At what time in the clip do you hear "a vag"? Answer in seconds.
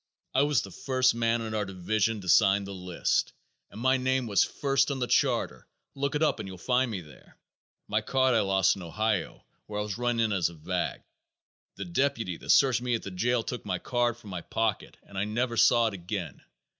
10.49-11.03